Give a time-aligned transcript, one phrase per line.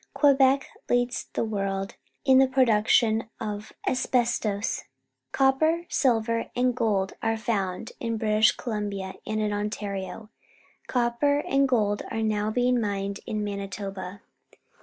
[0.15, 1.93] Quebec leads the world
[2.25, 4.85] in the production of asbestos.
[5.31, 10.31] Copper, silver, and gold are found in British Columbia and in Ontario.
[10.87, 14.21] Copper and gold are now being mined in Manitoba.